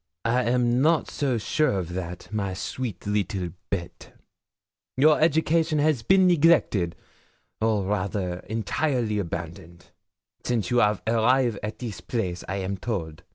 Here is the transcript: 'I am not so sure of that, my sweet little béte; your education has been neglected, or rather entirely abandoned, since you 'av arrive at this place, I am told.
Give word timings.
'I 0.25 0.45
am 0.45 0.81
not 0.81 1.11
so 1.11 1.37
sure 1.37 1.77
of 1.77 1.89
that, 1.93 2.27
my 2.33 2.55
sweet 2.55 3.05
little 3.05 3.49
béte; 3.71 4.11
your 4.97 5.21
education 5.21 5.77
has 5.77 6.01
been 6.01 6.25
neglected, 6.25 6.95
or 7.61 7.83
rather 7.85 8.39
entirely 8.49 9.19
abandoned, 9.19 9.91
since 10.43 10.71
you 10.71 10.81
'av 10.81 11.03
arrive 11.05 11.59
at 11.61 11.77
this 11.77 12.01
place, 12.01 12.43
I 12.49 12.55
am 12.55 12.77
told. 12.77 13.21